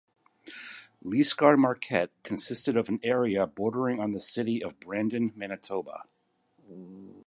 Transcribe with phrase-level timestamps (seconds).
[1.05, 6.05] Lisgar-Marquette consisted of an area bordering on the City of Brandon, Manitoba.